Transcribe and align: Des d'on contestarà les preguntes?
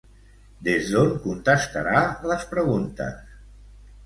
Des 0.67 0.87
d'on 0.93 1.11
contestarà 1.25 2.01
les 2.33 2.47
preguntes? 2.55 3.23